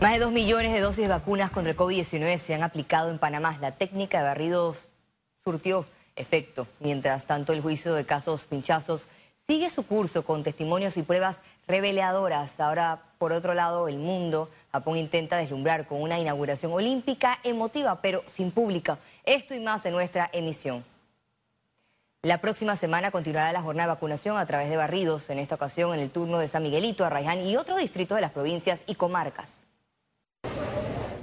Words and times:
Más 0.00 0.12
de 0.12 0.20
dos 0.20 0.30
millones 0.30 0.72
de 0.72 0.78
dosis 0.78 1.02
de 1.02 1.08
vacunas 1.08 1.50
contra 1.50 1.72
el 1.72 1.76
COVID-19 1.76 2.38
se 2.38 2.54
han 2.54 2.62
aplicado 2.62 3.10
en 3.10 3.18
Panamá. 3.18 3.58
La 3.60 3.72
técnica 3.72 4.18
de 4.18 4.24
barridos 4.24 4.86
surtió 5.42 5.86
efecto. 6.14 6.68
Mientras 6.78 7.24
tanto, 7.24 7.52
el 7.52 7.60
juicio 7.60 7.94
de 7.94 8.06
casos 8.06 8.44
pinchazos 8.44 9.06
sigue 9.48 9.70
su 9.70 9.84
curso 9.84 10.24
con 10.24 10.44
testimonios 10.44 10.96
y 10.96 11.02
pruebas 11.02 11.40
reveladoras. 11.66 12.60
Ahora, 12.60 13.02
por 13.18 13.32
otro 13.32 13.54
lado, 13.54 13.88
el 13.88 13.98
mundo, 13.98 14.50
Japón 14.70 14.98
intenta 14.98 15.36
deslumbrar 15.36 15.88
con 15.88 16.00
una 16.00 16.20
inauguración 16.20 16.72
olímpica 16.72 17.40
emotiva, 17.42 18.00
pero 18.00 18.22
sin 18.28 18.52
pública. 18.52 18.98
Esto 19.24 19.52
y 19.56 19.58
más 19.58 19.84
en 19.84 19.94
nuestra 19.94 20.30
emisión. 20.32 20.84
La 22.22 22.38
próxima 22.38 22.76
semana 22.76 23.10
continuará 23.10 23.52
la 23.52 23.62
jornada 23.62 23.88
de 23.88 23.94
vacunación 23.94 24.38
a 24.38 24.46
través 24.46 24.70
de 24.70 24.76
barridos, 24.76 25.28
en 25.28 25.40
esta 25.40 25.56
ocasión 25.56 25.92
en 25.92 25.98
el 25.98 26.10
turno 26.10 26.38
de 26.38 26.46
San 26.46 26.62
Miguelito, 26.62 27.04
Arraiján 27.04 27.40
y 27.40 27.56
otros 27.56 27.78
distritos 27.78 28.14
de 28.14 28.22
las 28.22 28.30
provincias 28.30 28.84
y 28.86 28.94
comarcas. 28.94 29.67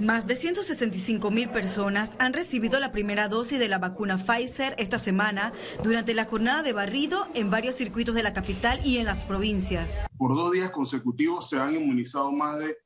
Más 0.00 0.26
de 0.26 0.36
165 0.36 1.30
mil 1.30 1.48
personas 1.48 2.12
han 2.18 2.34
recibido 2.34 2.78
la 2.78 2.92
primera 2.92 3.28
dosis 3.28 3.58
de 3.58 3.68
la 3.68 3.78
vacuna 3.78 4.18
Pfizer 4.18 4.74
esta 4.76 4.98
semana 4.98 5.54
durante 5.82 6.12
la 6.12 6.26
jornada 6.26 6.62
de 6.62 6.74
barrido 6.74 7.26
en 7.34 7.50
varios 7.50 7.76
circuitos 7.76 8.14
de 8.14 8.22
la 8.22 8.34
capital 8.34 8.78
y 8.84 8.98
en 8.98 9.06
las 9.06 9.24
provincias. 9.24 9.98
Por 10.18 10.34
dos 10.34 10.52
días 10.52 10.70
consecutivos 10.70 11.48
se 11.48 11.58
han 11.58 11.74
inmunizado 11.74 12.30
más 12.30 12.58
de 12.58 12.76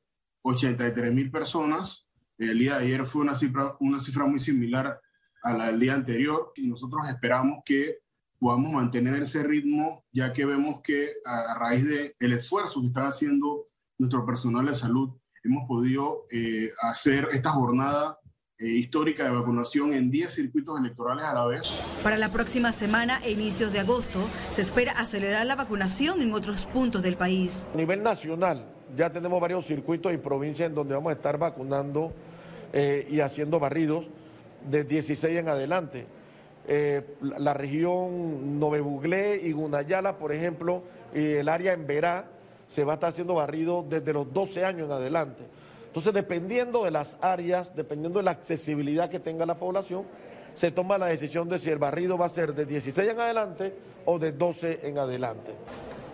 83 0.43 1.13
mil 1.13 1.29
personas. 1.29 2.07
El 2.37 2.59
día 2.59 2.77
de 2.77 2.85
ayer 2.85 3.05
fue 3.05 3.23
una 3.23 3.35
cifra, 3.35 3.75
una 3.81 3.99
cifra 3.99 4.25
muy 4.25 4.39
similar 4.39 4.97
a 5.43 5.53
la 5.53 5.65
del 5.65 5.81
día 5.81 5.95
anterior 5.95 6.53
y 6.55 6.65
nosotros 6.67 7.01
esperamos 7.09 7.61
que 7.65 7.97
podamos 8.39 8.71
mantener 8.71 9.21
ese 9.21 9.43
ritmo 9.43 10.05
ya 10.13 10.31
que 10.31 10.45
vemos 10.45 10.79
que 10.81 11.09
a 11.25 11.55
raíz 11.59 11.85
del 11.85 12.15
el 12.17 12.33
esfuerzo 12.33 12.79
que 12.79 12.87
está 12.87 13.09
haciendo 13.09 13.67
nuestro 13.97 14.25
personal 14.25 14.65
de 14.65 14.75
salud 14.75 15.11
hemos 15.43 15.67
podido 15.67 16.25
eh, 16.31 16.69
hacer 16.81 17.29
esta 17.31 17.51
jornada 17.51 18.19
eh, 18.59 18.67
histórica 18.67 19.23
de 19.23 19.31
vacunación 19.31 19.93
en 19.93 20.11
10 20.11 20.33
circuitos 20.33 20.79
electorales 20.79 21.25
a 21.25 21.33
la 21.33 21.45
vez. 21.45 21.63
Para 22.03 22.17
la 22.17 22.29
próxima 22.29 22.71
semana 22.71 23.19
e 23.23 23.31
inicios 23.31 23.73
de 23.73 23.79
agosto 23.79 24.19
se 24.51 24.61
espera 24.61 24.91
acelerar 24.93 25.45
la 25.45 25.55
vacunación 25.55 26.21
en 26.21 26.33
otros 26.33 26.67
puntos 26.67 27.01
del 27.01 27.17
país. 27.17 27.65
A 27.73 27.77
nivel 27.77 28.03
nacional 28.03 28.65
ya 28.95 29.11
tenemos 29.11 29.39
varios 29.41 29.65
circuitos 29.65 30.13
y 30.13 30.17
provincias 30.17 30.69
en 30.69 30.75
donde 30.75 30.93
vamos 30.93 31.11
a 31.11 31.15
estar 31.15 31.37
vacunando 31.37 32.13
eh, 32.73 33.07
y 33.09 33.21
haciendo 33.21 33.59
barridos 33.59 34.05
de 34.69 34.83
16 34.83 35.37
en 35.37 35.47
adelante. 35.47 36.05
la 37.21 37.53
región 37.55 38.59
Novebuglé 38.59 39.41
y 39.41 39.51
Gunayala, 39.53 40.17
por 40.19 40.31
ejemplo, 40.31 40.83
y 41.15 41.33
el 41.33 41.49
área 41.49 41.73
en 41.73 41.87
Verá, 41.87 42.30
se 42.71 42.85
va 42.85 42.93
a 42.93 42.95
estar 42.95 43.09
haciendo 43.09 43.35
barrido 43.35 43.85
desde 43.87 44.13
los 44.13 44.31
12 44.33 44.63
años 44.63 44.87
en 44.87 44.93
adelante. 44.93 45.43
Entonces, 45.87 46.13
dependiendo 46.13 46.85
de 46.85 46.91
las 46.91 47.17
áreas, 47.19 47.75
dependiendo 47.75 48.19
de 48.19 48.23
la 48.23 48.31
accesibilidad 48.31 49.09
que 49.09 49.19
tenga 49.19 49.45
la 49.45 49.59
población, 49.59 50.05
se 50.55 50.71
toma 50.71 50.97
la 50.97 51.07
decisión 51.07 51.49
de 51.49 51.59
si 51.59 51.69
el 51.69 51.79
barrido 51.79 52.17
va 52.17 52.27
a 52.27 52.29
ser 52.29 52.55
de 52.55 52.65
16 52.65 53.09
en 53.09 53.19
adelante 53.19 53.75
o 54.05 54.17
de 54.17 54.31
12 54.31 54.79
en 54.83 54.97
adelante. 54.97 55.53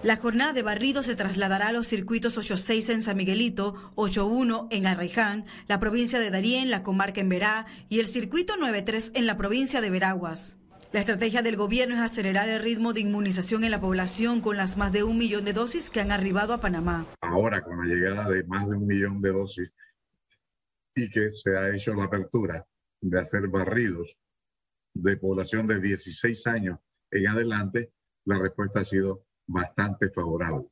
La 0.01 0.17
jornada 0.17 0.53
de 0.53 0.63
barrido 0.63 1.03
se 1.03 1.15
trasladará 1.15 1.67
a 1.67 1.71
los 1.71 1.87
circuitos 1.87 2.37
8.6 2.37 2.93
en 2.93 3.01
San 3.03 3.17
Miguelito, 3.17 3.75
8.1 3.95 4.67
en 4.71 4.87
Arraiján, 4.87 5.45
la 5.67 5.79
provincia 5.79 6.19
de 6.19 6.31
Darién, 6.31 6.71
la 6.71 6.81
comarca 6.81 7.21
en 7.21 7.29
Verá 7.29 7.67
y 7.89 7.99
el 7.99 8.07
circuito 8.07 8.53
9.3 8.59 9.11
en 9.13 9.27
la 9.27 9.37
provincia 9.37 9.79
de 9.81 9.89
Veraguas. 9.91 10.55
La 10.93 11.01
estrategia 11.01 11.41
del 11.41 11.57
gobierno 11.57 11.95
es 11.95 12.01
acelerar 12.01 12.47
el 12.47 12.61
ritmo 12.61 12.93
de 12.93 13.01
inmunización 13.01 13.65
en 13.65 13.71
la 13.71 13.81
población 13.81 14.39
con 14.39 14.55
las 14.55 14.77
más 14.77 14.93
de 14.93 15.03
un 15.03 15.17
millón 15.17 15.43
de 15.43 15.51
dosis 15.51 15.89
que 15.89 15.99
han 15.99 16.11
arribado 16.11 16.53
a 16.53 16.61
Panamá. 16.61 17.05
Ahora, 17.21 17.61
con 17.61 17.77
la 17.77 17.93
llegada 17.93 18.29
de 18.29 18.45
más 18.45 18.69
de 18.69 18.77
un 18.77 18.87
millón 18.87 19.21
de 19.21 19.33
dosis 19.33 19.69
y 20.95 21.09
que 21.09 21.29
se 21.29 21.57
ha 21.57 21.75
hecho 21.75 21.93
la 21.93 22.05
apertura 22.05 22.65
de 23.01 23.19
hacer 23.19 23.49
barridos 23.49 24.17
de 24.93 25.17
población 25.17 25.67
de 25.67 25.81
16 25.81 26.47
años 26.47 26.79
en 27.11 27.27
adelante, 27.27 27.91
la 28.25 28.39
respuesta 28.39 28.79
ha 28.79 28.85
sido 28.85 29.25
bastante 29.45 30.09
favorable. 30.09 30.67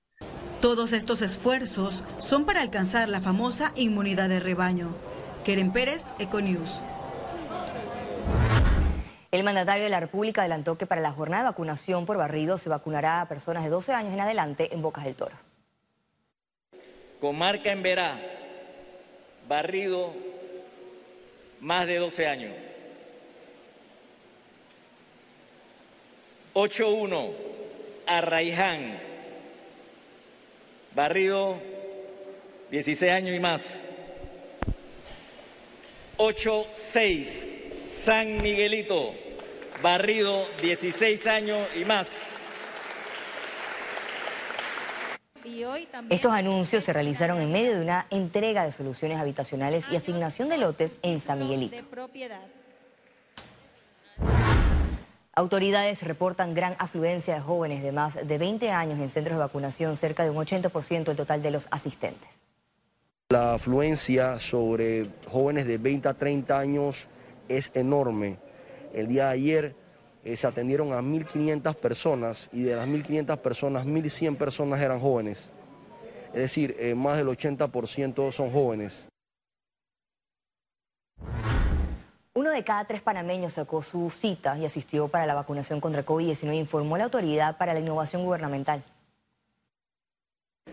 Todos 0.61 0.93
estos 0.93 1.21
esfuerzos 1.21 2.05
son 2.19 2.45
para 2.45 2.61
alcanzar 2.61 3.09
la 3.09 3.19
famosa 3.19 3.73
inmunidad 3.75 4.29
de 4.29 4.39
rebaño. 4.39 4.95
Keren 5.43 5.73
Pérez, 5.73 6.05
Econews. 6.19 6.71
El 9.35 9.43
mandatario 9.43 9.83
de 9.83 9.89
la 9.89 9.99
República 9.99 10.39
adelantó 10.43 10.77
que 10.77 10.85
para 10.85 11.01
la 11.01 11.11
jornada 11.11 11.43
de 11.43 11.49
vacunación 11.49 12.05
por 12.05 12.15
barrido 12.15 12.57
se 12.57 12.69
vacunará 12.69 13.19
a 13.19 13.27
personas 13.27 13.65
de 13.65 13.69
12 13.69 13.91
años 13.91 14.13
en 14.13 14.21
adelante 14.21 14.73
en 14.73 14.81
Bocas 14.81 15.03
del 15.03 15.15
Toro. 15.15 15.35
Comarca 17.19 17.69
en 17.69 17.83
Verá, 17.83 18.17
barrido 19.45 20.13
más 21.59 21.85
de 21.85 21.97
12 21.97 22.27
años. 22.27 22.53
8-1, 26.53 27.31
Arraiján, 28.07 28.97
barrido 30.93 31.57
16 32.71 33.11
años 33.11 33.35
y 33.35 33.39
más. 33.41 33.81
8-6, 36.19 37.27
San 37.85 38.37
Miguelito, 38.37 39.24
barrido 39.81 40.45
16 40.61 41.27
años 41.27 41.67
y 41.75 41.85
más. 41.85 42.17
Estos 46.09 46.31
anuncios 46.31 46.83
se 46.83 46.91
realizaron 46.91 47.39
en 47.39 47.51
medio 47.51 47.75
de 47.75 47.81
una 47.81 48.07
entrega 48.09 48.65
de 48.65 48.71
soluciones 48.71 49.19
habitacionales 49.19 49.87
y 49.91 49.95
asignación 49.95 50.49
de 50.49 50.57
lotes 50.57 50.97
en 51.03 51.19
San 51.19 51.39
Miguelito. 51.39 51.83
Autoridades 55.37 56.01
reportan 56.03 56.53
gran 56.53 56.75
afluencia 56.79 57.35
de 57.35 57.41
jóvenes 57.41 57.83
de 57.83 57.91
más 57.91 58.15
de 58.25 58.37
20 58.37 58.71
años 58.71 58.99
en 58.99 59.09
centros 59.09 59.35
de 59.35 59.39
vacunación, 59.39 59.97
cerca 59.97 60.23
de 60.23 60.29
un 60.29 60.37
80% 60.37 61.03
del 61.03 61.17
total 61.17 61.43
de 61.43 61.51
los 61.51 61.67
asistentes. 61.71 62.45
La 63.29 63.55
afluencia 63.55 64.39
sobre 64.39 65.05
jóvenes 65.27 65.67
de 65.67 65.77
20 65.77 66.07
a 66.07 66.13
30 66.13 66.57
años 66.57 67.07
es 67.49 67.69
enorme. 67.73 68.37
El 68.95 69.09
día 69.09 69.25
de 69.25 69.31
ayer 69.31 69.75
eh, 70.23 70.37
se 70.37 70.47
atendieron 70.47 70.93
a 70.93 71.01
1.500 71.01 71.75
personas 71.75 72.49
y 72.53 72.63
de 72.63 72.77
las 72.77 72.87
1.500 72.87 73.37
personas, 73.39 73.85
1.100 73.85 74.37
personas 74.37 74.81
eran 74.81 75.01
jóvenes. 75.01 75.49
Es 76.33 76.39
decir, 76.39 76.77
eh, 76.79 76.95
más 76.95 77.17
del 77.17 77.27
80% 77.27 78.31
son 78.31 78.51
jóvenes. 78.51 79.05
Uno 82.33 82.51
de 82.51 82.63
cada 82.63 82.85
tres 82.85 83.01
panameños 83.01 83.53
sacó 83.53 83.83
su 83.83 84.09
cita 84.09 84.57
y 84.57 84.65
asistió 84.65 85.09
para 85.09 85.25
la 85.25 85.33
vacunación 85.33 85.81
contra 85.81 86.05
COVID-19, 86.05 86.55
informó 86.55 86.97
la 86.97 87.05
Autoridad 87.05 87.57
para 87.57 87.73
la 87.73 87.81
Innovación 87.81 88.23
Gubernamental. 88.23 88.81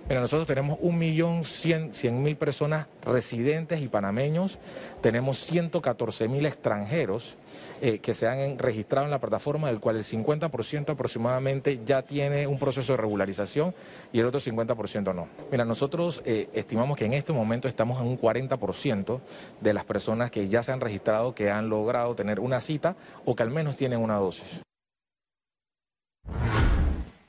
Mira, 0.09 0.21
nosotros 0.21 0.47
tenemos 0.47 0.79
1.100.000 0.81 2.37
personas 2.37 2.87
residentes 3.05 3.81
y 3.81 3.89
panameños, 3.89 4.59
tenemos 5.01 5.51
114.000 5.51 6.47
extranjeros 6.47 7.37
eh, 7.81 7.99
que 7.99 8.13
se 8.13 8.27
han 8.27 8.59
registrado 8.59 9.07
en 9.07 9.11
la 9.11 9.21
plataforma, 9.21 9.69
del 9.69 9.81
cual 9.81 9.97
el 9.97 10.05
50% 10.05 10.91
aproximadamente 10.91 11.81
ya 11.85 12.03
tiene 12.03 12.47
un 12.47 12.59
proceso 12.59 12.93
de 12.93 12.97
regularización 12.97 13.75
y 14.13 14.19
el 14.21 14.27
otro 14.27 14.41
50% 14.41 15.15
no. 15.15 15.29
Mira, 15.51 15.65
nosotros 15.65 16.21
eh, 16.25 16.49
estimamos 16.53 16.99
que 16.99 17.07
en 17.07 17.13
este 17.13 17.33
momento 17.33 17.69
estamos 17.69 18.01
en 18.01 18.09
un 18.09 18.19
40% 18.19 19.21
de 19.61 19.73
las 19.73 19.85
personas 19.85 20.31
que 20.31 20.49
ya 20.49 20.63
se 20.63 20.73
han 20.73 20.81
registrado 20.81 21.35
que 21.35 21.51
han 21.51 21.69
logrado 21.69 22.15
tener 22.15 22.41
una 22.41 22.61
cita 22.61 22.97
o 23.25 23.35
que 23.35 23.43
al 23.43 23.51
menos 23.51 23.77
tienen 23.77 24.01
una 24.01 24.17
dosis. 24.17 24.63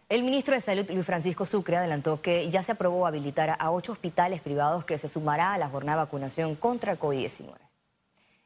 El 0.10 0.24
ministro 0.24 0.54
de 0.54 0.62
Salud, 0.62 0.86
Luis 0.92 1.06
Francisco 1.06 1.46
Sucre, 1.46 1.78
adelantó 1.78 2.22
que 2.22 2.50
ya 2.50 2.62
se 2.62 2.74
aprobó 2.74 3.08
habilitar 3.08 3.56
a 3.58 3.72
ocho 3.72 3.94
hospitales 3.94 4.42
privados 4.42 4.86
que 4.86 4.98
se 4.98 5.08
sumará 5.08 5.54
a 5.54 5.58
la 5.58 5.70
jornada 5.70 6.00
de 6.00 6.06
vacunación 6.06 6.56
contra 6.56 6.92
el 6.92 7.00
COVID-19. 7.00 7.54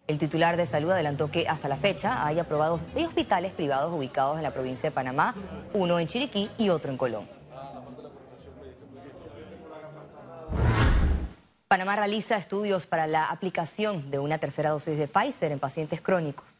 El 0.07 0.17
titular 0.17 0.55
de 0.55 0.65
salud 0.65 0.91
adelantó 0.91 1.29
que 1.29 1.49
hasta 1.49 1.67
la 1.67 1.75
fecha 1.75 2.25
hay 2.25 2.39
aprobados 2.39 2.79
seis 2.87 3.07
hospitales 3.07 3.51
privados 3.51 3.93
ubicados 3.93 4.37
en 4.37 4.43
la 4.43 4.51
provincia 4.51 4.89
de 4.89 4.93
Panamá, 4.93 5.35
uno 5.73 5.99
en 5.99 6.07
Chiriquí 6.07 6.49
y 6.57 6.69
otro 6.69 6.91
en 6.91 6.97
Colón. 6.97 7.27
Panamá 11.67 11.97
realiza 11.97 12.37
estudios 12.37 12.85
para 12.85 13.07
la 13.07 13.25
aplicación 13.25 14.09
de 14.09 14.19
una 14.19 14.37
tercera 14.37 14.69
dosis 14.69 14.97
de 14.97 15.09
Pfizer 15.09 15.51
en 15.51 15.59
pacientes 15.59 15.99
crónicos. 15.99 16.56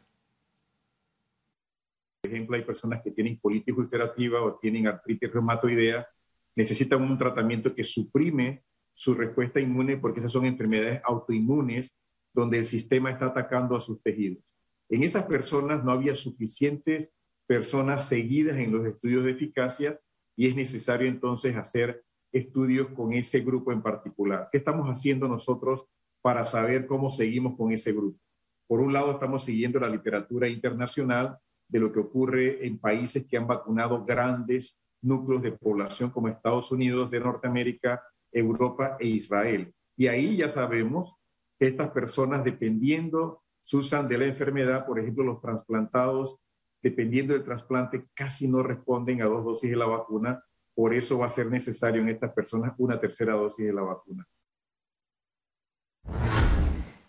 Ejemplo, 2.27 2.55
hay 2.55 2.63
personas 2.63 3.01
que 3.01 3.11
tienen 3.11 3.37
colitis 3.37 3.75
ulcerativa 3.75 4.41
o 4.41 4.55
tienen 4.59 4.87
artritis 4.87 5.31
reumatoidea, 5.31 6.07
necesitan 6.55 7.01
un 7.01 7.17
tratamiento 7.17 7.73
que 7.73 7.83
suprime 7.83 8.63
su 8.93 9.13
respuesta 9.13 9.59
inmune 9.59 9.97
porque 9.97 10.19
esas 10.19 10.31
son 10.31 10.45
enfermedades 10.45 11.01
autoinmunes 11.03 11.97
donde 12.33 12.59
el 12.59 12.65
sistema 12.65 13.11
está 13.11 13.27
atacando 13.27 13.75
a 13.75 13.81
sus 13.81 14.01
tejidos. 14.01 14.55
En 14.89 15.03
esas 15.03 15.25
personas 15.25 15.83
no 15.83 15.91
había 15.91 16.15
suficientes 16.15 17.13
personas 17.45 18.07
seguidas 18.07 18.57
en 18.57 18.71
los 18.71 18.85
estudios 18.85 19.23
de 19.23 19.31
eficacia 19.31 19.99
y 20.35 20.47
es 20.47 20.55
necesario 20.55 21.07
entonces 21.07 21.55
hacer 21.55 22.03
estudios 22.31 22.89
con 22.89 23.13
ese 23.13 23.39
grupo 23.41 23.71
en 23.71 23.81
particular. 23.81 24.49
¿Qué 24.51 24.57
estamos 24.57 24.87
haciendo 24.87 25.27
nosotros 25.27 25.85
para 26.21 26.45
saber 26.45 26.85
cómo 26.85 27.09
seguimos 27.09 27.55
con 27.57 27.71
ese 27.71 27.91
grupo? 27.91 28.19
Por 28.67 28.81
un 28.81 28.93
lado, 28.93 29.11
estamos 29.11 29.45
siguiendo 29.45 29.79
la 29.79 29.89
literatura 29.89 30.49
internacional 30.49 31.37
de 31.67 31.79
lo 31.79 31.91
que 31.91 31.99
ocurre 31.99 32.65
en 32.65 32.79
países 32.79 33.25
que 33.27 33.37
han 33.37 33.47
vacunado 33.47 34.05
grandes 34.05 34.81
núcleos 35.01 35.41
de 35.41 35.51
población 35.51 36.09
como 36.09 36.27
Estados 36.27 36.71
Unidos 36.71 37.11
de 37.11 37.19
Norteamérica, 37.19 38.01
Europa 38.31 38.97
e 38.99 39.07
Israel. 39.07 39.73
Y 39.95 40.07
ahí 40.07 40.37
ya 40.37 40.49
sabemos 40.49 41.15
que 41.59 41.67
estas 41.67 41.89
personas, 41.91 42.43
dependiendo, 42.43 43.41
usan 43.73 44.07
de 44.07 44.17
la 44.17 44.25
enfermedad, 44.25 44.85
por 44.85 44.99
ejemplo, 44.99 45.23
los 45.23 45.41
trasplantados, 45.41 46.37
dependiendo 46.81 47.33
del 47.33 47.43
trasplante, 47.43 48.05
casi 48.13 48.47
no 48.47 48.63
responden 48.63 49.21
a 49.21 49.25
dos 49.25 49.43
dosis 49.43 49.69
de 49.69 49.75
la 49.75 49.87
vacuna. 49.87 50.43
Por 50.73 50.93
eso 50.93 51.17
va 51.17 51.27
a 51.27 51.31
ser 51.31 51.47
necesario 51.47 52.01
en 52.01 52.09
estas 52.09 52.31
personas 52.33 52.73
una 52.77 52.99
tercera 52.99 53.33
dosis 53.33 53.65
de 53.65 53.73
la 53.73 53.81
vacuna. 53.81 54.25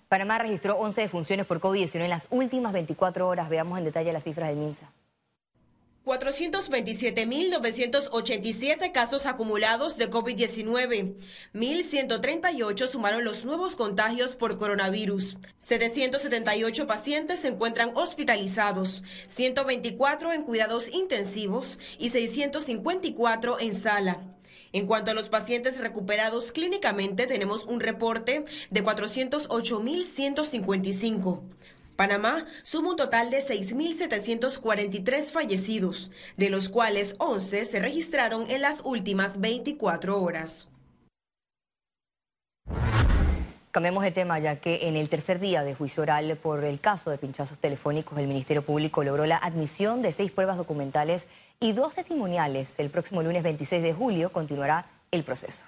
Panamá 0.09 0.39
registró 0.39 0.79
11 0.79 1.03
defunciones 1.03 1.47
por 1.47 1.61
COVID-19 1.61 2.05
en 2.05 2.11
las 2.11 2.27
últimas 2.31 2.73
24 2.73 3.29
horas. 3.29 3.51
Veamos 3.51 3.79
en 3.79 3.85
detalle 3.85 4.13
las 4.13 4.25
cifras 4.25 4.49
del 4.49 4.57
MINSA. 4.57 4.91
427.987 6.09 8.93
casos 8.93 9.27
acumulados 9.27 9.99
de 9.99 10.11
COVID-19. 10.11 11.17
1.138 11.53 12.87
sumaron 12.87 13.25
los 13.25 13.45
nuevos 13.45 13.77
contagios 13.77 14.35
por 14.35 14.57
coronavirus. 14.57 15.37
778 15.59 16.87
pacientes 16.87 17.41
se 17.41 17.49
encuentran 17.49 17.91
hospitalizados, 17.95 19.03
124 19.27 20.33
en 20.33 20.45
cuidados 20.45 20.89
intensivos 20.89 21.79
y 21.99 22.09
654 22.09 23.61
en 23.61 23.75
sala. 23.75 24.38
En 24.73 24.87
cuanto 24.87 25.11
a 25.11 25.15
los 25.15 25.29
pacientes 25.29 25.79
recuperados 25.79 26.53
clínicamente, 26.53 27.27
tenemos 27.27 27.65
un 27.65 27.81
reporte 27.81 28.45
de 28.71 28.85
408.155. 28.85 31.43
Panamá 31.97 32.47
suma 32.63 32.91
un 32.91 32.97
total 32.97 33.31
de 33.31 33.39
6.743 33.39 35.33
fallecidos, 35.33 36.13
de 36.37 36.51
los 36.51 36.69
cuales 36.69 37.17
11 37.19 37.65
se 37.65 37.81
registraron 37.81 38.49
en 38.51 38.63
las 38.63 38.83
últimas 38.85 39.41
24 39.41 40.23
horas. 40.23 40.69
Cambiemos 43.73 44.03
de 44.03 44.13
tema, 44.13 44.39
ya 44.39 44.57
que 44.57 44.89
en 44.89 44.97
el 44.97 45.09
tercer 45.09 45.41
día 45.41 45.63
de 45.63 45.75
juicio 45.75 46.03
oral 46.03 46.39
por 46.43 46.65
el 46.65 46.81
caso 46.81 47.11
de 47.11 47.19
pinchazos 47.19 47.59
telefónicos, 47.59 48.19
el 48.19 48.27
Ministerio 48.27 48.63
Público 48.63 49.05
logró 49.05 49.27
la 49.27 49.37
admisión 49.37 50.01
de 50.01 50.13
seis 50.13 50.31
pruebas 50.31 50.57
documentales 50.57 51.29
y 51.61 51.73
dos 51.73 51.95
testimoniales. 51.95 52.79
El 52.79 52.91
próximo 52.91 53.23
lunes 53.23 53.43
26 53.43 53.83
de 53.83 53.93
julio 53.93 54.31
continuará 54.31 54.87
el 55.11 55.25
proceso. 55.25 55.67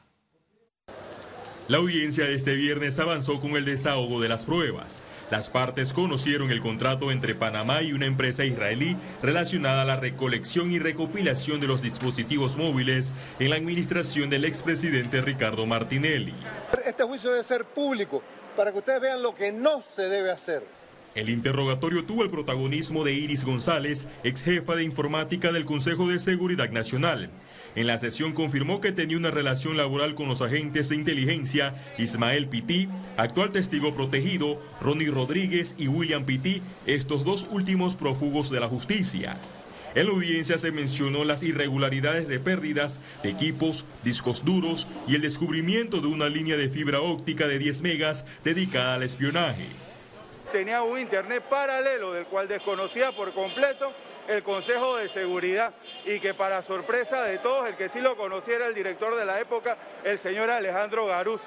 La 1.69 1.79
audiencia 1.79 2.25
de 2.25 2.35
este 2.35 2.55
viernes 2.55 2.99
avanzó 2.99 3.41
con 3.41 3.53
el 3.53 3.65
desahogo 3.65 4.21
de 4.21 4.29
las 4.29 4.45
pruebas. 4.45 5.01
Las 5.31 5.51
partes 5.51 5.93
conocieron 5.93 6.51
el 6.51 6.61
contrato 6.61 7.13
entre 7.13 7.37
Panamá 7.37 7.83
y 7.83 7.93
una 7.93 8.07
empresa 8.07 8.45
israelí 8.45 8.97
relacionada 9.23 9.83
a 9.83 9.85
la 9.85 9.95
recolección 9.95 10.73
y 10.73 10.81
recopilación 10.81 11.61
de 11.61 11.69
los 11.69 11.83
dispositivos 11.83 12.57
móviles 12.57 13.13
en 13.39 13.51
la 13.51 13.57
administración 13.57 14.31
del 14.31 14.45
expresidente 14.45 15.21
Ricardo 15.21 15.65
Martinelli. 15.67 16.35
Este 16.85 17.05
juicio 17.05 17.31
debe 17.31 17.45
ser 17.45 17.65
público 17.65 18.21
para 18.57 18.73
que 18.73 18.79
ustedes 18.79 19.01
vean 19.01 19.23
lo 19.23 19.33
que 19.37 19.53
no 19.53 19.81
se 19.83 20.09
debe 20.09 20.33
hacer. 20.33 20.80
El 21.17 21.29
interrogatorio 21.29 22.05
tuvo 22.05 22.23
el 22.23 22.31
protagonismo 22.31 23.03
de 23.03 23.13
Iris 23.13 23.45
González, 23.45 24.07
ex 24.23 24.43
jefa 24.43 24.77
de 24.77 24.85
informática 24.85 25.51
del 25.51 25.65
Consejo 25.65 26.07
de 26.07 26.21
Seguridad 26.21 26.71
Nacional. 26.71 27.31
En 27.75 27.89
la 27.89 27.99
sesión 27.99 28.33
confirmó 28.33 28.81
que 28.81 28.93
tenía 28.93 29.17
una 29.17 29.33
relación 29.33 29.77
laboral 29.77 30.15
con 30.15 30.29
los 30.29 30.41
agentes 30.41 30.89
de 30.89 30.97
inteligencia 30.97 31.75
Ismael 31.99 32.47
Pití, 32.47 32.89
actual 33.17 33.51
testigo 33.51 33.93
protegido, 33.93 34.63
Ronnie 34.81 35.11
Rodríguez 35.11 35.75
y 35.79 35.89
William 35.89 36.25
Pití, 36.25 36.63
estos 36.87 37.25
dos 37.25 37.47
últimos 37.51 37.97
prófugos 37.97 38.49
de 38.51 38.61
la 38.61 38.69
justicia. 38.69 39.37
En 39.97 40.07
la 40.07 40.13
audiencia 40.13 40.59
se 40.59 40.71
mencionó 40.71 41.25
las 41.25 41.43
irregularidades 41.43 42.29
de 42.29 42.39
pérdidas 42.39 43.01
de 43.25 43.31
equipos, 43.31 43.85
discos 44.05 44.45
duros 44.45 44.87
y 45.09 45.17
el 45.17 45.23
descubrimiento 45.23 46.01
de 46.01 46.07
una 46.07 46.29
línea 46.29 46.57
de 46.57 46.71
fibra 46.71 47.01
óptica 47.01 47.49
de 47.49 47.59
10 47.59 47.83
megas 47.83 48.25
dedicada 48.45 48.95
al 48.95 49.03
espionaje. 49.03 49.67
Tenía 50.53 50.83
un 50.83 50.99
internet 50.99 51.45
paralelo 51.49 52.13
del 52.13 52.27
cual 52.27 52.49
desconocía 52.49 53.13
por 53.13 53.33
completo 53.33 53.93
el 54.29 54.43
Consejo 54.43 54.97
de 54.97 55.09
Seguridad 55.09 55.73
y 56.05 56.19
que 56.19 56.35
para 56.35 56.61
sorpresa 56.63 57.23
de 57.23 57.39
todos, 57.39 57.69
el 57.69 57.77
que 57.77 57.89
sí 57.89 58.01
lo 58.01 58.17
conociera 58.17 58.67
el 58.67 58.75
director 58.75 59.17
de 59.17 59.25
la 59.25 59.41
época, 59.41 59.79
el 60.05 60.19
señor 60.19 60.51
Alejandro 60.51 61.07
Garuz. 61.07 61.43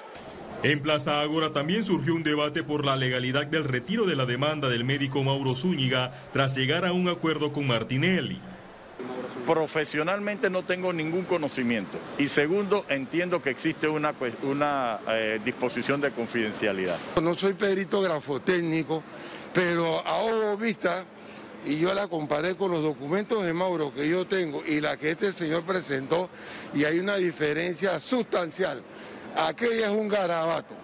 En 0.62 0.80
Plaza 0.80 1.20
Ágora 1.20 1.52
también 1.52 1.84
surgió 1.84 2.14
un 2.14 2.22
debate 2.22 2.62
por 2.62 2.86
la 2.86 2.96
legalidad 2.96 3.46
del 3.46 3.64
retiro 3.64 4.06
de 4.06 4.16
la 4.16 4.24
demanda 4.24 4.70
del 4.70 4.84
médico 4.84 5.22
Mauro 5.22 5.54
Zúñiga 5.54 6.12
tras 6.32 6.56
llegar 6.56 6.86
a 6.86 6.92
un 6.92 7.08
acuerdo 7.08 7.52
con 7.52 7.66
Martinelli. 7.66 8.40
Profesionalmente 9.46 10.48
no 10.48 10.62
tengo 10.62 10.92
ningún 10.92 11.24
conocimiento 11.24 11.98
y 12.18 12.28
segundo, 12.28 12.86
entiendo 12.88 13.42
que 13.42 13.50
existe 13.50 13.86
una, 13.86 14.14
una 14.42 15.00
eh, 15.08 15.40
disposición 15.44 16.00
de 16.00 16.10
confidencialidad. 16.12 16.96
No 17.20 17.34
soy 17.34 17.52
perito 17.52 18.00
grafotécnico, 18.00 19.02
pero 19.52 20.00
a 20.06 20.18
ojo 20.22 20.56
vista 20.56 21.04
y 21.66 21.78
yo 21.78 21.94
la 21.94 22.08
comparé 22.08 22.56
con 22.56 22.70
los 22.70 22.82
documentos 22.82 23.44
de 23.44 23.52
Mauro 23.52 23.92
que 23.92 24.08
yo 24.08 24.26
tengo 24.26 24.62
y 24.66 24.80
la 24.80 24.96
que 24.96 25.10
este 25.10 25.32
señor 25.32 25.62
presentó 25.64 26.28
y 26.74 26.84
hay 26.84 26.98
una 26.98 27.16
diferencia 27.16 27.98
sustancial. 28.00 28.82
Aquella 29.36 29.86
es 29.86 29.92
un 29.92 30.08
garabato. 30.08 30.83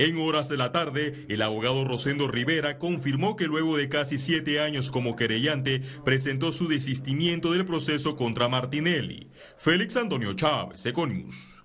En 0.00 0.16
horas 0.16 0.48
de 0.48 0.56
la 0.56 0.72
tarde, 0.72 1.26
el 1.28 1.42
abogado 1.42 1.84
Rosendo 1.84 2.26
Rivera 2.26 2.78
confirmó 2.78 3.36
que 3.36 3.44
luego 3.44 3.76
de 3.76 3.90
casi 3.90 4.16
siete 4.16 4.58
años 4.58 4.90
como 4.90 5.14
querellante, 5.14 5.82
presentó 6.06 6.52
su 6.52 6.68
desistimiento 6.68 7.52
del 7.52 7.66
proceso 7.66 8.16
contra 8.16 8.48
Martinelli. 8.48 9.28
Félix 9.58 9.98
Antonio 9.98 10.32
Chávez, 10.32 10.86
Econius. 10.86 11.62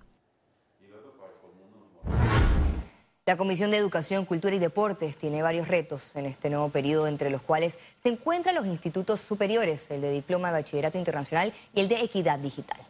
La 3.24 3.38
Comisión 3.38 3.70
de 3.70 3.78
Educación, 3.78 4.26
Cultura 4.26 4.54
y 4.54 4.58
Deportes 4.58 5.16
tiene 5.16 5.40
varios 5.40 5.66
retos 5.66 6.14
en 6.14 6.26
este 6.26 6.50
nuevo 6.50 6.68
periodo, 6.68 7.06
entre 7.06 7.30
los 7.30 7.40
cuales 7.40 7.78
se 7.96 8.10
encuentran 8.10 8.54
los 8.54 8.66
institutos 8.66 9.18
superiores, 9.22 9.90
el 9.90 10.02
de 10.02 10.12
Diploma 10.12 10.48
de 10.48 10.60
Bachillerato 10.60 10.98
Internacional 10.98 11.54
y 11.74 11.80
el 11.80 11.88
de 11.88 12.02
Equidad 12.02 12.38
Digital. 12.38 12.80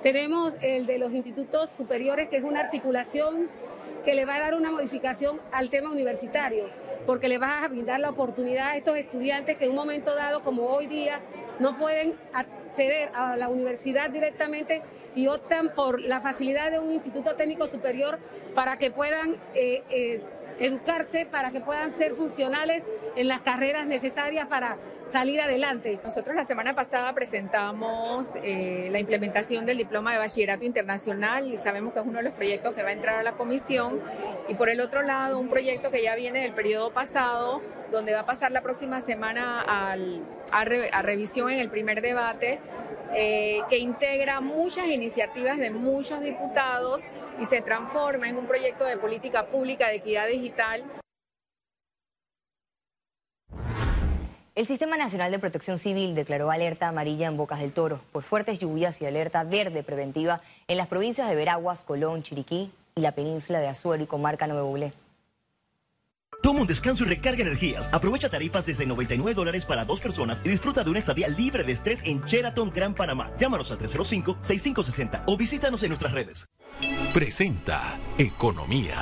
Tenemos 0.00 0.54
el 0.62 0.86
de 0.86 0.98
los 0.98 1.12
institutos 1.12 1.70
superiores, 1.76 2.28
que 2.28 2.36
es 2.36 2.44
una 2.44 2.60
articulación 2.60 3.48
que 4.04 4.14
le 4.14 4.24
va 4.24 4.36
a 4.36 4.40
dar 4.40 4.54
una 4.54 4.70
modificación 4.70 5.40
al 5.52 5.70
tema 5.70 5.90
universitario, 5.90 6.68
porque 7.06 7.28
le 7.28 7.38
va 7.38 7.64
a 7.64 7.68
brindar 7.68 8.00
la 8.00 8.10
oportunidad 8.10 8.68
a 8.68 8.76
estos 8.76 8.96
estudiantes 8.96 9.56
que 9.56 9.64
en 9.64 9.70
un 9.70 9.76
momento 9.76 10.14
dado, 10.14 10.42
como 10.42 10.66
hoy 10.66 10.86
día, 10.86 11.20
no 11.58 11.78
pueden 11.78 12.14
acceder 12.32 13.10
a 13.14 13.36
la 13.36 13.48
universidad 13.48 14.10
directamente 14.10 14.82
y 15.14 15.26
optan 15.28 15.74
por 15.74 16.00
la 16.00 16.20
facilidad 16.20 16.70
de 16.70 16.78
un 16.78 16.92
instituto 16.92 17.34
técnico 17.34 17.66
superior 17.68 18.18
para 18.54 18.78
que 18.78 18.90
puedan 18.90 19.36
eh, 19.54 19.82
eh, 19.90 20.20
educarse, 20.58 21.26
para 21.26 21.50
que 21.50 21.60
puedan 21.60 21.94
ser 21.94 22.14
funcionales 22.14 22.82
en 23.16 23.28
las 23.28 23.42
carreras 23.42 23.86
necesarias 23.86 24.46
para 24.46 24.78
salir 25.12 25.42
adelante. 25.42 26.00
Nosotros 26.02 26.34
la 26.34 26.44
semana 26.44 26.74
pasada 26.74 27.12
presentamos 27.12 28.30
eh, 28.42 28.88
la 28.90 28.98
implementación 28.98 29.66
del 29.66 29.76
diploma 29.76 30.12
de 30.12 30.18
bachillerato 30.18 30.64
internacional 30.64 31.60
sabemos 31.60 31.92
que 31.92 32.00
es 32.00 32.06
uno 32.06 32.18
de 32.18 32.24
los 32.24 32.32
proyectos 32.32 32.74
que 32.74 32.82
va 32.82 32.88
a 32.88 32.92
entrar 32.92 33.16
a 33.16 33.22
la 33.22 33.32
comisión 33.32 34.00
y 34.48 34.54
por 34.54 34.70
el 34.70 34.80
otro 34.80 35.02
lado 35.02 35.38
un 35.38 35.48
proyecto 35.48 35.90
que 35.90 36.02
ya 36.02 36.16
viene 36.16 36.40
del 36.40 36.52
periodo 36.52 36.92
pasado 36.92 37.60
donde 37.90 38.14
va 38.14 38.20
a 38.20 38.26
pasar 38.26 38.52
la 38.52 38.62
próxima 38.62 39.02
semana 39.02 39.60
al, 39.60 40.22
a 40.50 41.02
revisión 41.02 41.50
en 41.50 41.60
el 41.60 41.68
primer 41.68 42.00
debate 42.00 42.58
eh, 43.14 43.60
que 43.68 43.76
integra 43.76 44.40
muchas 44.40 44.86
iniciativas 44.86 45.58
de 45.58 45.70
muchos 45.70 46.22
diputados 46.22 47.02
y 47.38 47.44
se 47.44 47.60
transforma 47.60 48.30
en 48.30 48.38
un 48.38 48.46
proyecto 48.46 48.84
de 48.84 48.96
política 48.96 49.46
pública 49.46 49.88
de 49.88 49.96
equidad 49.96 50.26
digital. 50.28 50.82
El 54.54 54.66
Sistema 54.66 54.98
Nacional 54.98 55.32
de 55.32 55.38
Protección 55.38 55.78
Civil 55.78 56.14
declaró 56.14 56.50
alerta 56.50 56.86
amarilla 56.86 57.26
en 57.26 57.38
Bocas 57.38 57.60
del 57.60 57.72
Toro 57.72 58.02
por 58.12 58.22
fuertes 58.22 58.58
lluvias 58.58 59.00
y 59.00 59.06
alerta 59.06 59.44
verde 59.44 59.82
preventiva 59.82 60.42
en 60.68 60.76
las 60.76 60.88
provincias 60.88 61.26
de 61.26 61.34
Veraguas, 61.34 61.84
Colón, 61.84 62.22
Chiriquí 62.22 62.70
y 62.94 63.00
la 63.00 63.12
península 63.12 63.60
de 63.60 63.68
Azuero 63.68 64.02
y 64.02 64.06
comarca 64.06 64.46
Nuevo 64.46 64.68
Bulé. 64.68 64.92
Toma 66.42 66.60
un 66.62 66.66
descanso 66.66 67.04
y 67.04 67.06
recarga 67.06 67.40
energías. 67.40 67.88
Aprovecha 67.92 68.28
tarifas 68.28 68.66
desde 68.66 68.84
99 68.84 69.32
dólares 69.32 69.64
para 69.64 69.86
dos 69.86 70.00
personas 70.00 70.42
y 70.44 70.50
disfruta 70.50 70.84
de 70.84 70.90
una 70.90 70.98
estadía 70.98 71.28
libre 71.28 71.64
de 71.64 71.72
estrés 71.72 72.00
en 72.04 72.22
Sheraton 72.22 72.72
Gran 72.74 72.94
Panamá. 72.94 73.30
Llámanos 73.38 73.70
al 73.70 73.78
305-6560 73.78 75.22
o 75.28 75.36
visítanos 75.38 75.82
en 75.82 75.88
nuestras 75.88 76.12
redes. 76.12 76.46
Presenta 77.14 77.96
Economía. 78.18 78.96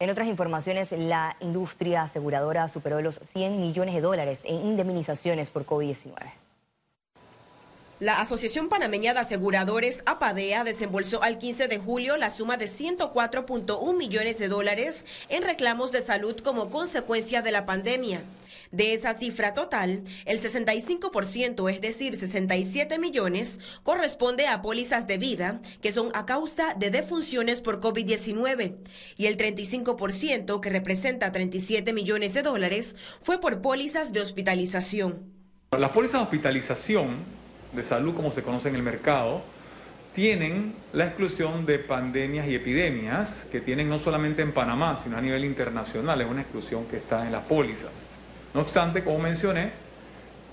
En 0.00 0.08
otras 0.08 0.28
informaciones, 0.28 0.92
la 0.92 1.36
industria 1.40 2.04
aseguradora 2.04 2.70
superó 2.70 3.02
los 3.02 3.20
100 3.22 3.60
millones 3.60 3.94
de 3.94 4.00
dólares 4.00 4.40
en 4.46 4.54
indemnizaciones 4.66 5.50
por 5.50 5.66
COVID-19. 5.66 6.39
La 8.00 8.18
Asociación 8.18 8.70
Panameña 8.70 9.12
de 9.12 9.20
Aseguradores, 9.20 10.02
APADEA, 10.06 10.64
desembolsó 10.64 11.22
al 11.22 11.36
15 11.36 11.68
de 11.68 11.76
julio 11.76 12.16
la 12.16 12.30
suma 12.30 12.56
de 12.56 12.64
104.1 12.64 13.94
millones 13.94 14.38
de 14.38 14.48
dólares 14.48 15.04
en 15.28 15.42
reclamos 15.42 15.92
de 15.92 16.00
salud 16.00 16.34
como 16.40 16.70
consecuencia 16.70 17.42
de 17.42 17.52
la 17.52 17.66
pandemia. 17.66 18.22
De 18.72 18.94
esa 18.94 19.12
cifra 19.12 19.52
total, 19.52 20.02
el 20.24 20.40
65%, 20.40 21.70
es 21.70 21.82
decir, 21.82 22.16
67 22.16 22.98
millones, 22.98 23.60
corresponde 23.82 24.46
a 24.46 24.62
pólizas 24.62 25.06
de 25.06 25.18
vida, 25.18 25.60
que 25.82 25.92
son 25.92 26.10
a 26.14 26.24
causa 26.24 26.72
de 26.72 26.90
defunciones 26.90 27.60
por 27.60 27.80
COVID-19, 27.82 28.76
y 29.18 29.26
el 29.26 29.36
35%, 29.36 30.60
que 30.60 30.70
representa 30.70 31.32
37 31.32 31.92
millones 31.92 32.32
de 32.32 32.40
dólares, 32.40 32.96
fue 33.20 33.38
por 33.40 33.60
pólizas 33.60 34.14
de 34.14 34.22
hospitalización. 34.22 35.34
Las 35.78 35.90
pólizas 35.90 36.20
de 36.20 36.24
hospitalización 36.24 37.39
de 37.72 37.84
salud 37.84 38.14
como 38.14 38.30
se 38.30 38.42
conoce 38.42 38.68
en 38.68 38.76
el 38.76 38.82
mercado, 38.82 39.42
tienen 40.14 40.74
la 40.92 41.06
exclusión 41.06 41.66
de 41.66 41.78
pandemias 41.78 42.48
y 42.48 42.54
epidemias 42.54 43.46
que 43.50 43.60
tienen 43.60 43.88
no 43.88 43.98
solamente 43.98 44.42
en 44.42 44.52
Panamá, 44.52 44.96
sino 44.96 45.16
a 45.16 45.20
nivel 45.20 45.44
internacional. 45.44 46.20
Es 46.20 46.28
una 46.28 46.40
exclusión 46.40 46.86
que 46.86 46.96
está 46.96 47.24
en 47.26 47.32
las 47.32 47.44
pólizas. 47.44 47.92
No 48.52 48.62
obstante, 48.62 49.04
como 49.04 49.18
mencioné, 49.20 49.70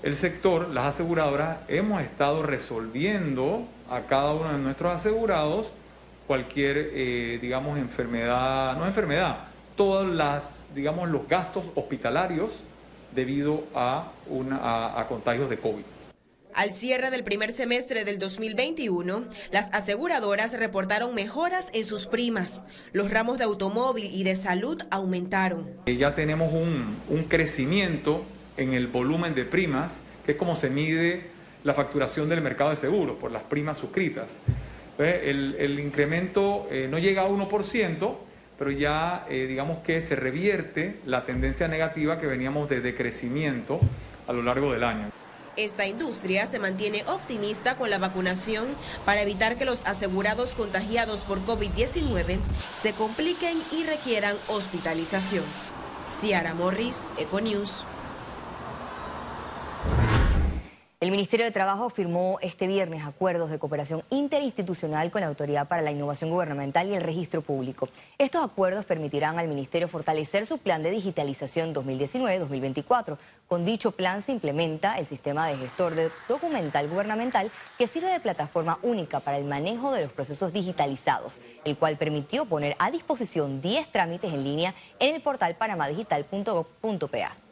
el 0.04 0.14
sector, 0.14 0.68
las 0.68 0.94
aseguradoras, 0.94 1.58
hemos 1.66 2.02
estado 2.02 2.44
resolviendo 2.44 3.66
a 3.90 4.02
cada 4.02 4.32
uno 4.32 4.52
de 4.52 4.58
nuestros 4.58 4.94
asegurados 4.94 5.72
cualquier, 6.28 6.90
eh, 6.92 7.38
digamos, 7.42 7.78
enfermedad, 7.78 8.76
no 8.76 8.86
enfermedad, 8.86 9.38
todos 9.76 10.06
las, 10.06 10.68
digamos, 10.74 11.08
los 11.08 11.26
gastos 11.26 11.70
hospitalarios 11.74 12.60
debido 13.12 13.64
a, 13.74 14.12
una, 14.28 15.00
a 15.00 15.06
contagios 15.08 15.50
de 15.50 15.58
COVID. 15.58 15.82
Al 16.58 16.72
cierre 16.72 17.12
del 17.12 17.22
primer 17.22 17.52
semestre 17.52 18.04
del 18.04 18.18
2021, 18.18 19.26
las 19.52 19.72
aseguradoras 19.72 20.54
reportaron 20.54 21.14
mejoras 21.14 21.68
en 21.72 21.84
sus 21.84 22.06
primas. 22.06 22.60
Los 22.92 23.12
ramos 23.12 23.38
de 23.38 23.44
automóvil 23.44 24.10
y 24.12 24.24
de 24.24 24.34
salud 24.34 24.82
aumentaron. 24.90 25.70
Eh, 25.86 25.94
ya 25.94 26.16
tenemos 26.16 26.52
un, 26.52 27.22
crecimiento 27.28 28.24
en 28.56 28.74
el 28.74 28.88
volumen 28.88 29.36
de 29.36 29.44
primas, 29.44 29.92
que 30.26 30.32
es 30.32 30.36
como 30.36 30.56
se 30.56 30.68
mide 30.68 31.26
la 31.62 31.74
facturación 31.74 32.28
del 32.28 32.40
mercado 32.40 32.70
de 32.70 32.76
seguros 32.76 33.18
por 33.18 33.30
las 33.30 33.44
primas 33.44 33.78
suscritas. 33.78 34.26
El, 34.98 35.78
incremento 35.78 36.66
eh, 36.72 36.88
no 36.90 36.98
llega 36.98 37.22
a 37.22 37.28
1%, 37.28 38.16
pero 38.58 38.70
ya 38.72 39.26
eh, 39.30 39.46
digamos 39.48 39.78
que 39.84 40.00
se 40.00 40.16
revierte 40.16 40.96
la 41.06 41.24
tendencia 41.24 41.68
negativa 41.68 42.18
que 42.18 42.26
veníamos 42.26 42.68
de 42.68 42.80
decrecimiento 42.80 43.78
a 44.26 44.32
lo 44.32 44.42
largo 44.42 44.72
del 44.72 44.82
año. 44.82 45.17
Esta 45.58 45.86
industria 45.86 46.46
se 46.46 46.60
mantiene 46.60 47.02
optimista 47.08 47.74
con 47.74 47.90
la 47.90 47.98
vacunación 47.98 48.68
para 49.04 49.22
evitar 49.22 49.56
que 49.56 49.64
los 49.64 49.84
asegurados 49.86 50.52
contagiados 50.52 51.22
por 51.22 51.44
COVID-19 51.44 52.38
se 52.80 52.92
compliquen 52.92 53.60
y 53.72 53.82
requieran 53.82 54.36
hospitalización. 54.46 55.42
Ciara 56.20 56.54
Morris, 56.54 57.08
Econews. 57.18 57.84
El 61.00 61.12
Ministerio 61.12 61.46
de 61.46 61.52
Trabajo 61.52 61.90
firmó 61.90 62.38
este 62.42 62.66
viernes 62.66 63.04
acuerdos 63.06 63.52
de 63.52 63.60
cooperación 63.60 64.02
interinstitucional 64.10 65.12
con 65.12 65.20
la 65.20 65.28
Autoridad 65.28 65.68
para 65.68 65.80
la 65.80 65.92
Innovación 65.92 66.28
Gubernamental 66.28 66.88
y 66.88 66.94
el 66.94 67.04
Registro 67.04 67.40
Público. 67.40 67.88
Estos 68.18 68.42
acuerdos 68.42 68.84
permitirán 68.84 69.38
al 69.38 69.46
Ministerio 69.46 69.86
fortalecer 69.86 70.44
su 70.44 70.58
plan 70.58 70.82
de 70.82 70.90
digitalización 70.90 71.72
2019-2024. 71.72 73.16
Con 73.46 73.64
dicho 73.64 73.92
plan 73.92 74.22
se 74.22 74.32
implementa 74.32 74.98
el 74.98 75.06
sistema 75.06 75.46
de 75.46 75.56
gestor 75.58 75.94
de 75.94 76.10
documental 76.28 76.88
gubernamental 76.88 77.52
que 77.78 77.86
sirve 77.86 78.10
de 78.10 78.18
plataforma 78.18 78.80
única 78.82 79.20
para 79.20 79.38
el 79.38 79.44
manejo 79.44 79.92
de 79.92 80.02
los 80.02 80.10
procesos 80.10 80.52
digitalizados, 80.52 81.38
el 81.64 81.76
cual 81.76 81.96
permitió 81.96 82.44
poner 82.44 82.74
a 82.80 82.90
disposición 82.90 83.60
10 83.60 83.92
trámites 83.92 84.34
en 84.34 84.42
línea 84.42 84.74
en 84.98 85.14
el 85.14 85.22
portal 85.22 85.54
panamadigital.gov.pa. 85.54 87.47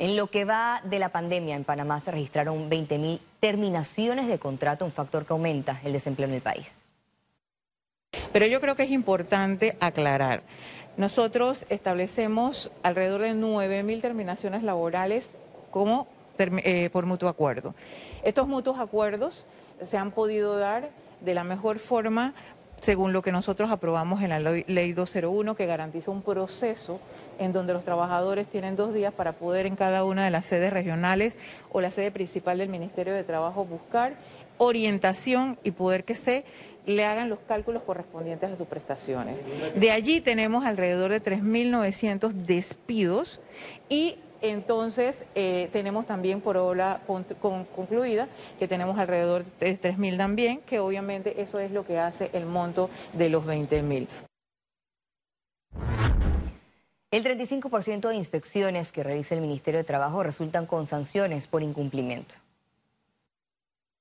En 0.00 0.16
lo 0.16 0.28
que 0.28 0.46
va 0.46 0.80
de 0.82 0.98
la 0.98 1.10
pandemia 1.10 1.54
en 1.54 1.64
Panamá 1.64 2.00
se 2.00 2.10
registraron 2.10 2.70
20.000 2.70 3.20
terminaciones 3.38 4.28
de 4.28 4.38
contrato, 4.38 4.86
un 4.86 4.92
factor 4.92 5.26
que 5.26 5.34
aumenta 5.34 5.78
el 5.84 5.92
desempleo 5.92 6.26
en 6.26 6.36
el 6.36 6.40
país. 6.40 6.86
Pero 8.32 8.46
yo 8.46 8.62
creo 8.62 8.76
que 8.76 8.84
es 8.84 8.92
importante 8.92 9.76
aclarar. 9.78 10.42
Nosotros 10.96 11.66
establecemos 11.68 12.70
alrededor 12.82 13.20
de 13.20 13.34
9.000 13.34 14.00
terminaciones 14.00 14.62
laborales 14.62 15.28
como 15.70 16.08
eh, 16.38 16.88
por 16.90 17.04
mutuo 17.04 17.28
acuerdo. 17.28 17.74
Estos 18.24 18.48
mutuos 18.48 18.78
acuerdos 18.78 19.44
se 19.84 19.98
han 19.98 20.12
podido 20.12 20.58
dar 20.58 20.88
de 21.20 21.34
la 21.34 21.44
mejor 21.44 21.78
forma 21.78 22.32
según 22.80 23.12
lo 23.12 23.22
que 23.22 23.30
nosotros 23.32 23.70
aprobamos 23.70 24.22
en 24.22 24.30
la 24.30 24.40
ley 24.40 24.92
201, 24.92 25.54
que 25.54 25.66
garantiza 25.66 26.10
un 26.10 26.22
proceso 26.22 26.98
en 27.38 27.52
donde 27.52 27.72
los 27.72 27.84
trabajadores 27.84 28.46
tienen 28.46 28.76
dos 28.76 28.92
días 28.92 29.12
para 29.12 29.32
poder 29.32 29.66
en 29.66 29.76
cada 29.76 30.04
una 30.04 30.24
de 30.24 30.30
las 30.30 30.46
sedes 30.46 30.72
regionales 30.72 31.38
o 31.70 31.80
la 31.80 31.90
sede 31.90 32.10
principal 32.10 32.58
del 32.58 32.68
Ministerio 32.68 33.14
de 33.14 33.22
Trabajo 33.22 33.64
buscar 33.64 34.14
orientación 34.58 35.58
y 35.62 35.70
poder 35.70 36.04
que 36.04 36.14
se 36.14 36.44
le 36.86 37.04
hagan 37.04 37.28
los 37.28 37.38
cálculos 37.46 37.82
correspondientes 37.82 38.50
a 38.50 38.56
sus 38.56 38.66
prestaciones. 38.66 39.36
De 39.74 39.90
allí 39.90 40.20
tenemos 40.20 40.64
alrededor 40.64 41.10
de 41.10 41.22
3.900 41.22 42.32
despidos 42.32 43.40
y 43.88 44.16
entonces, 44.42 45.16
eh, 45.34 45.68
tenemos 45.72 46.06
también 46.06 46.40
por 46.40 46.56
obra 46.56 47.00
concluida, 47.06 48.28
que 48.58 48.68
tenemos 48.68 48.98
alrededor 48.98 49.44
de 49.60 49.80
3.000 49.80 50.16
también, 50.16 50.60
que 50.60 50.78
obviamente 50.80 51.42
eso 51.42 51.58
es 51.58 51.70
lo 51.70 51.84
que 51.84 51.98
hace 51.98 52.30
el 52.32 52.46
monto 52.46 52.90
de 53.12 53.28
los 53.28 53.44
20.000. 53.44 54.06
El 57.12 57.24
35% 57.24 58.08
de 58.08 58.14
inspecciones 58.14 58.92
que 58.92 59.02
realiza 59.02 59.34
el 59.34 59.40
Ministerio 59.40 59.78
de 59.78 59.84
Trabajo 59.84 60.22
resultan 60.22 60.66
con 60.66 60.86
sanciones 60.86 61.48
por 61.48 61.62
incumplimiento. 61.62 62.36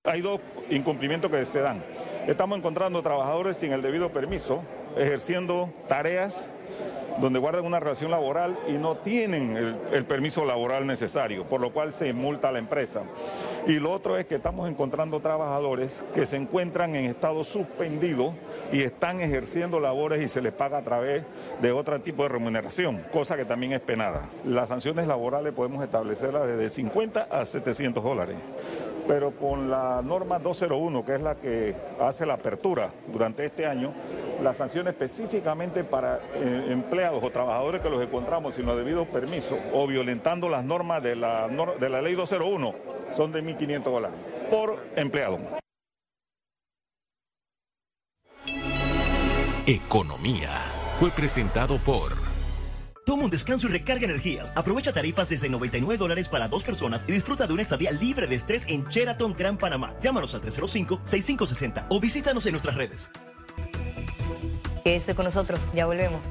Hay 0.03 0.21
dos 0.21 0.39
incumplimientos 0.69 1.29
que 1.29 1.45
se 1.45 1.59
dan. 1.59 1.83
Estamos 2.27 2.57
encontrando 2.57 3.01
trabajadores 3.01 3.57
sin 3.57 3.73
el 3.73 3.81
debido 3.81 4.11
permiso, 4.11 4.63
ejerciendo 4.95 5.73
tareas 5.87 6.51
donde 7.19 7.39
guardan 7.39 7.65
una 7.65 7.79
relación 7.79 8.11
laboral 8.11 8.57
y 8.67 8.73
no 8.73 8.97
tienen 8.97 9.77
el, 9.91 10.05
permiso 10.05 10.45
laboral 10.45 10.87
necesario, 10.87 11.45
por 11.45 11.61
lo 11.61 11.71
cual 11.71 11.93
se 11.93 12.13
multa 12.13 12.49
a 12.49 12.51
la 12.51 12.59
empresa. 12.59 13.03
Y 13.67 13.73
lo 13.73 13.91
otro 13.91 14.17
es 14.17 14.25
que 14.25 14.35
estamos 14.35 14.69
encontrando 14.69 15.19
trabajadores 15.19 16.03
que 16.13 16.25
se 16.25 16.37
encuentran 16.37 16.95
en 16.95 17.05
estado 17.05 17.43
suspendido 17.43 18.33
y 18.71 18.81
están 18.81 19.21
ejerciendo 19.21 19.79
labores 19.79 20.23
y 20.23 20.29
se 20.29 20.41
les 20.41 20.53
paga 20.53 20.77
a 20.77 20.83
través 20.83 21.23
de 21.61 21.71
otro 21.71 21.99
tipo 22.01 22.23
de 22.23 22.29
remuneración, 22.29 23.03
cosa 23.11 23.35
que 23.35 23.45
también 23.45 23.73
es 23.73 23.81
penada. 23.81 24.29
Las 24.45 24.69
sanciones 24.69 25.07
laborales 25.07 25.53
podemos 25.53 25.83
establecerlas 25.83 26.47
desde 26.47 26.69
50 26.69 27.27
a 27.29 27.45
700 27.45 28.03
dólares 28.03 28.37
pero 29.09 29.31
con 29.31 29.71
la 29.71 30.03
norma 30.03 30.37
201, 30.37 31.03
que 31.03 31.15
es 31.15 31.21
la 31.21 31.33
que 31.33 31.73
hace 31.99 32.27
la 32.27 32.35
apertura 32.35 32.91
durante 33.11 33.43
este 33.43 33.65
año, 33.65 33.91
la 34.41 34.53
sanción 34.53 34.87
específicamente 34.87 35.83
para 35.83 36.19
eh, 36.33 36.67
empleados 36.69 37.23
o 37.23 37.29
trabajadores 37.29 37.81
que 37.81 37.89
los 37.89 38.01
encontramos 38.01 38.55
sin 38.55 38.65
los 38.65 38.77
debidos 38.77 39.07
permisos 39.07 39.57
o 39.73 39.87
violentando 39.87 40.49
las 40.49 40.63
normas 40.63 41.03
de 41.03 41.15
la, 41.15 41.47
de 41.47 41.89
la 41.89 42.01
ley 42.01 42.15
201 42.15 42.75
son 43.11 43.31
de 43.31 43.43
1.500 43.43 43.83
dólares 43.83 44.17
por 44.49 44.77
empleado. 44.95 45.39
Economía 49.65 50.49
fue 50.99 51.11
presentado 51.11 51.77
por... 51.77 52.13
Toma 53.05 53.23
un 53.23 53.29
descanso 53.31 53.67
y 53.67 53.71
recarga 53.71 54.05
energías. 54.05 54.51
Aprovecha 54.55 54.93
tarifas 54.93 55.29
desde 55.29 55.49
99 55.49 55.97
dólares 55.97 56.27
para 56.27 56.47
dos 56.47 56.63
personas 56.63 57.03
y 57.07 57.11
disfruta 57.11 57.47
de 57.47 57.53
una 57.53 57.61
estadía 57.63 57.91
libre 57.91 58.27
de 58.27 58.35
estrés 58.35 58.65
en 58.67 58.87
Sheraton 58.87 59.35
Gran 59.37 59.57
Panamá. 59.57 59.93
Llámanos 60.01 60.33
al 60.35 60.41
305-6560 60.41 61.85
o 61.89 61.99
visítanos 61.99 62.45
en 62.45 62.51
nuestras 62.53 62.75
redes. 62.75 63.11
Quédese 64.83 65.15
con 65.15 65.25
nosotros, 65.25 65.59
ya 65.73 65.85
volvemos. 65.85 66.21